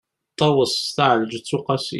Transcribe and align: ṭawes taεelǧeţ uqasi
ṭawes 0.37 0.73
taεelǧeţ 0.95 1.49
uqasi 1.57 1.89